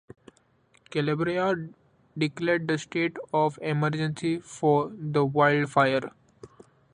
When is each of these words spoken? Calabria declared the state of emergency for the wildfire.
Calabria 0.89 1.53
declared 2.17 2.67
the 2.67 2.79
state 2.79 3.15
of 3.31 3.59
emergency 3.61 4.39
for 4.39 4.89
the 4.95 5.23
wildfire. 5.23 6.09